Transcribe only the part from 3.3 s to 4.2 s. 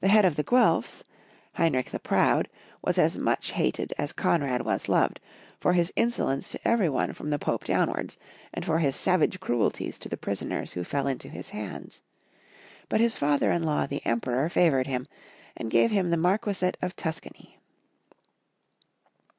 hated as